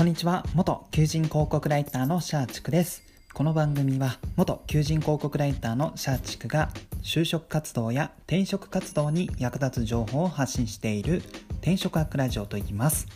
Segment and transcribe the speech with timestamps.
[0.00, 0.46] こんにちは。
[0.54, 3.02] 元求人広告ライターのシャーチクです。
[3.34, 6.70] この番組は元求人広告ライターのシャーチクが
[7.02, 11.22] 就職活動や転職活動に役立つ情報を発信している
[11.60, 13.08] 転職アクラジオと言います。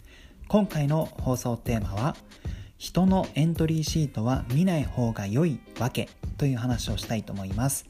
[0.46, 2.16] 今回の放送テーマは
[2.76, 7.86] 人のエントリーシートは見ない方が良いわけという話をしたいと思います。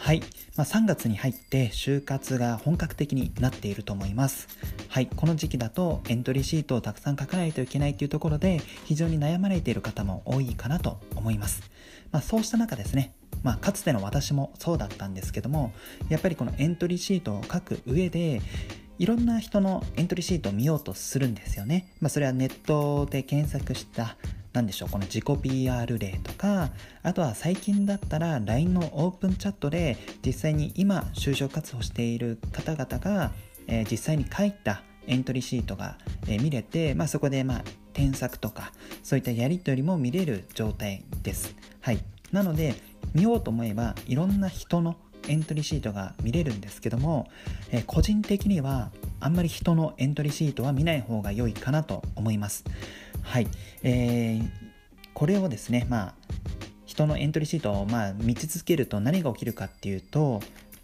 [0.00, 0.20] はい、
[0.56, 4.48] まあ、3月に入って就活が本格的になっていると思います。
[4.88, 11.62] はい、この時期だとエントリーシートをたくさん書かないといけないというところで非常に悩まれている方も多いかなと思います。
[12.10, 15.74] まあ、そうした中ですね、まあ、かつての私もそうだったんですけども
[16.08, 18.40] やっぱりこのエントリーシートを書く上で
[18.98, 21.92] いろんな人のエントリーシートを見ようとするんですよね。
[22.00, 24.16] まあ、それはネットで検索した
[24.58, 26.70] 何でしょうこの自己 PR 例とか
[27.04, 33.30] あとは最近だったら LINE のオープンチャットで実際に今就職活動している方々が、
[33.68, 38.72] えー、実際に書いたエントリーシートが、えー、見れて、まあ、そこで、まあ、添削とか
[39.04, 41.54] そういったやり取りも見れる状態です。
[41.80, 42.00] はい、
[42.32, 42.74] なので
[43.14, 44.96] 見ようと思えばいろんな人の
[45.28, 47.28] エントリーシートが見れるんですけども、
[47.70, 52.64] えー、個人的にはあんまり人のエントリーシートは見ない方が良いかなと思います。
[53.22, 53.48] はい、
[53.82, 54.48] えー、
[55.14, 56.14] これをですね、まあ、
[56.86, 60.40] 人のエントリーシートをまあ見続けると何が起きるかっていうと、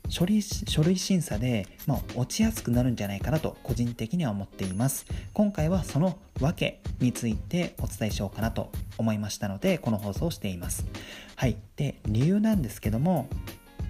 [0.08, 5.06] 書類書類審査で、まあ、落ちやすくなるんじゃないかなと個人的には思っています。
[5.32, 10.84] 今回はその訳についてお伝えしようかなと思いましたのでこの放送をしています。
[11.36, 11.56] はい。
[11.76, 13.28] で理由なんですけども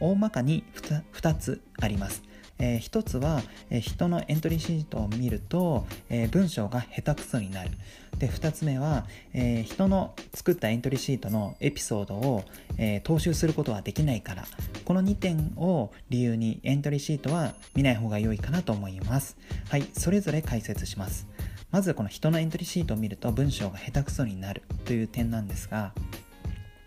[0.00, 2.22] 大まかに 2, 2つあります。
[2.58, 7.70] えー、一つは、えー、人のエントリーシートを見ると、えー、文章が下手くそになる。
[8.18, 12.44] で、二つ目は、えー、人の作ったエントリーシートのエピソードを、
[12.78, 14.44] えー、踏襲することはできないから、
[14.84, 19.36] この2点を理由にエントリーシートは見ない方が良いかなと思います。
[19.68, 21.26] はい、それぞれ解説します。
[21.70, 25.92] まずこの人のエントリーシートを見ると文章が下手くそになるという点なんですが、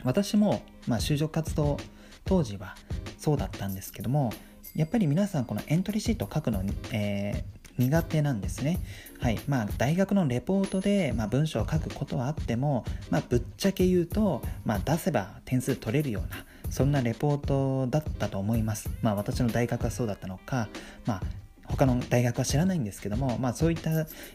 [0.03, 1.77] 私も、まあ、就職活動
[2.23, 2.75] 当時は
[3.17, 4.31] そうだったんですけども、
[4.77, 6.61] やっぱり皆さんこのエントリーシートを書くの、
[6.91, 8.79] えー、苦手なんですね。
[9.19, 9.39] はい。
[9.47, 18.91] まあ、大学のレポートで、まあ、文章を書くことはあっても、まあ、ぶっちゃけ言うと、まあ、出せば点数取れるような、そんなレポートだったと思います。
[19.01, 20.69] まあ、私の大学はそうだったのか、
[21.07, 21.21] まあ、
[21.67, 23.91] 他の大学は知らないんですけども、まあ、そういった、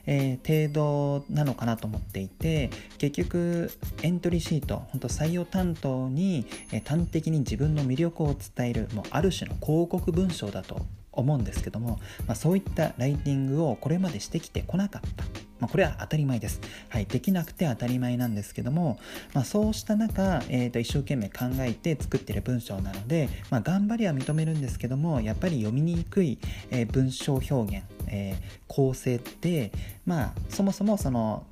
[0.07, 3.71] えー、程度なのかなと思っていて結局
[4.03, 10.83] エントリーシート本当採用担当に、えー、端的に自分の魅力を伝えるもうある種の広告文章だと
[11.13, 15.52] 思うんですけども、まあ、そういったライティングをこれまでしてきてこなかった。
[15.63, 16.61] まあ、これは当たり前です。
[16.89, 18.99] はい、できなくて当たり前なんですけども、
[19.33, 26.41] まあ、そうした中、えー、と一生懸命考えて作ってる文章なので、まあ、頑張りは認めるんですけども、やっぱり読みにくい、
[26.73, 28.37] えー、文章表現、えー、
[28.67, 29.71] 構成って、
[30.05, 31.47] まあ、そもそもその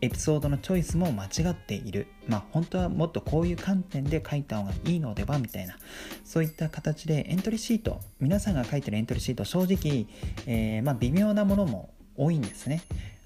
[0.00, 2.08] エピソードのチョイスも間違っている。
[2.26, 5.76] まあ本当はもっとこういう観点で書いた方がいいのではみたいな。
[6.24, 10.06] そういった形でエントリーシート、皆さんが書いてるエントリーシート、正直、
[10.46, 12.82] えー、まあ微妙なものも多いんですね。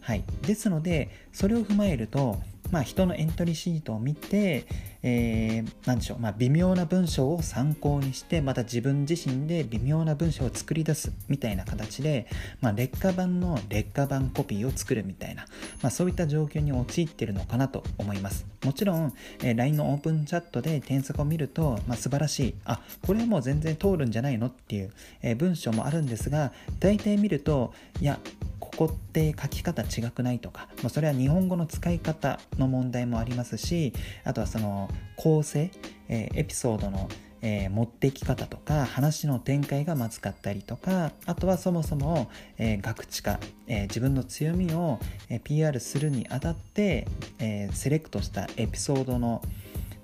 [0.07, 2.41] はい、ですのでそれを踏まえると、
[2.71, 4.67] まあ、人のエントリーシートを見て、
[5.03, 12.27] えー、何でしょう、まあ、微妙な文章を参考にしてまた自分自身で微妙な文章を作り出すみたいな形で、
[12.61, 15.47] まあ、劣化版の劣化版コピーを作るみたいな、
[15.83, 18.47] まあ、そういった状況に陥っているのかなと思います。
[18.65, 19.13] もちろん、
[19.43, 22.55] えー、LINE のオープンチャットで添削を見ると、まあ、素晴らしい。
[22.65, 28.19] あこれはもう全然通るんじゃないのっていう、えー、文章もあるんですが大体見るといや
[28.59, 33.93] ここって書き方違くないとか、まあ、それは日本語の使い方の問題もありますし
[34.25, 35.71] あとはその構成、
[36.09, 37.09] えー、エピソードの、
[37.43, 44.99] えー、持ってき方とか話の展開がまずかったりとかあとはそもそも、えー、学知化、え自分の強みを、
[45.45, 47.07] PR するにあたって、
[47.39, 49.43] えセレクトしたエピソードの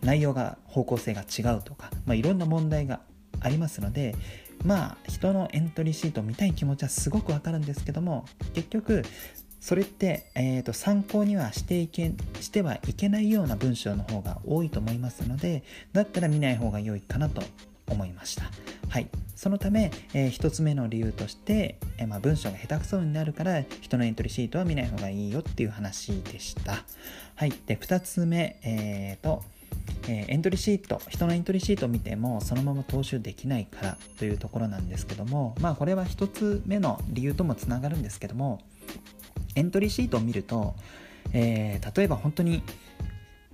[0.02, 3.00] 内容が方向性が違うとか、まあ、いろんな問題が
[3.40, 4.14] ありますので
[4.64, 8.24] まあ人のエントリーシートを見たい気持ちはすごくわかるんですけども
[8.54, 9.02] 結局
[9.62, 15.62] それって、えーと、参考にはしていけしてはいけないような文章の方が多いと思いますので
[15.92, 17.42] だったら見ない方が良いかなと
[17.88, 18.50] 思いました。
[18.88, 26.84] はい、そのため、えー、1つ目の理由として、えー、まあ、文章が下手くそになるから人のエントリーシートは見ない方がいいよっていう話でした。
[27.36, 29.44] はい、で2つ目、えーと
[30.08, 38.60] えー、エントリーシート人のエントリーシートを見てもそのまま踏襲できないからというところなんですけどもまあこれは1つ目の理由ともつながるんですけども
[39.54, 40.74] エントリーシートを見ると、
[41.32, 42.62] えー、例えば本当に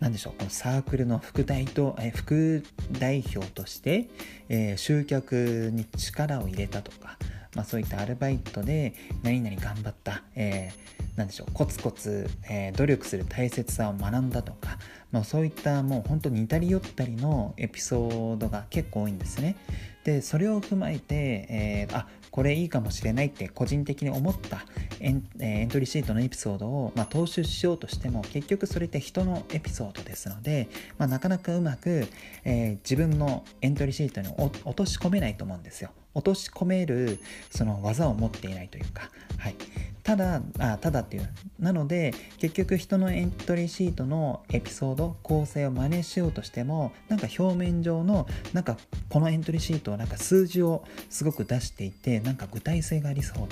[0.00, 2.62] 何でしょうこのサークルの副代と、え副
[2.92, 4.08] 代表として、
[4.48, 7.18] えー、集客に力を入れたとか
[7.54, 14.78] まあ、そういったアルバイトで何々頑張った、えー、でしょうコツコツ、えー、努力する大切さを学んだとか、
[15.10, 19.56] まあ、そういったもう本当に似たり寄ったりのエピソードが結構多いんですね。
[20.04, 24.64] でそれを踏まえて、えー、あこれいいかもしれないって個人的に思った
[25.00, 32.06] エン,、え、エントリーシートのエピソードを、まあ、踏襲しようとしても結局それって人のエピソードですので、まあ、なかなかうまく、
[32.44, 35.90] えー、自分のエントリーシートに落とし込めないと思うんですよ。
[36.14, 37.20] 落とし込める
[37.50, 39.54] その技を持っていないというか、はい、
[40.02, 41.28] ただあただっていう
[41.60, 48.78] なので結局人のエントリーシートのエピソード構成を真似しようとしてもなんか表面上のなんか
[49.10, 53.48] このエントリーシートはなんか数字をすごく出していてなんか具体性がありそう。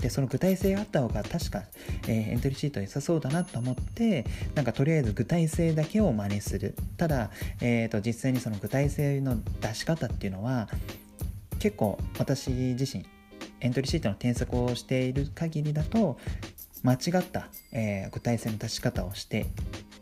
[0.00, 1.64] でその具体性があった方が確か、
[2.06, 4.24] えー、エントリーシート良さそうだなと思って
[4.54, 6.76] なんかとりあえず具体性だけを真似する。
[6.96, 7.30] ただ、
[7.60, 10.68] えーと、実際にその具体性の出し方っていうのは
[11.58, 13.04] 結構私自身
[13.60, 16.18] エントリーシートの添削をしている限りだと
[16.84, 19.46] 間違った、えー、具体性の出し方をして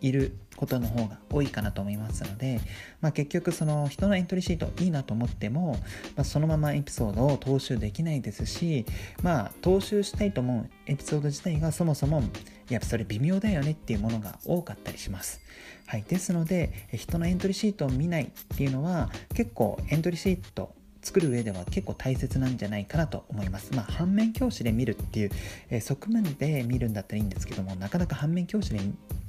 [0.00, 2.60] いることの方が多いかなと思いますので、
[3.00, 5.72] まあ、結局その人のエントリーシートいいなと思っても、
[6.16, 8.86] まあ、そのままエピソードを踏襲できないですし
[9.22, 12.22] まあ踏襲したいと思うエピソード自体がそもそも
[12.68, 15.40] やっぱそれ微妙だよねっていうものが多かったりします。
[15.86, 20.74] はい、ですので人のエントリーシートを見ないっていうのは結構エントリーシート
[21.06, 23.72] 作る上では結構大切なんじゃないかなと思います。
[23.72, 25.30] まあ、反面教師で見るっていう、
[25.70, 28.80] え、側面で見るんだったらいいんですけども、なかなか反面教師で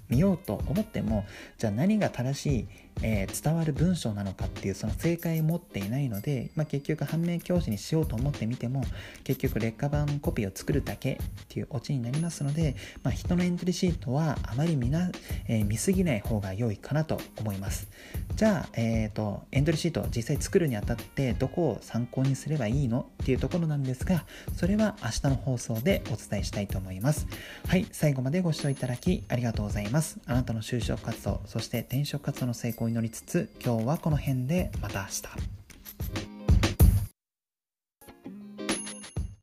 [0.10, 1.26] 見ようと思っても、
[1.58, 2.68] じゃあ何が正しい
[3.02, 8.84] えー、伝わる文章なのかっていうその正解を持っていないので、まあ、結局反面教師にしようと思ってみても
[9.24, 11.18] 結局劣化版コピーを作るだけっ
[11.48, 15.12] ていうオチになりますので、まあ、人のエントリーシートはあまり見な、
[15.48, 17.88] えー、見すぎない方が良いかなと思います。
[18.36, 27.28] じゃあ、えーと、エントリーシートを実際作るにあたってどこを参考にすればいいのっていうところなんですがそれは明日の放送でお伝えしたいと思います。
[27.68, 30.20] はい最後までご視聴いただきありがとうございます。
[30.26, 36.27] あなたの就職活動そして転職活動の成功祈りつつ今日はこの辺でまた明日。